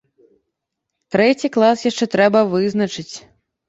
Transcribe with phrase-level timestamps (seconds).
[1.17, 3.11] Трэці клас яшчэ трэба вызначыць.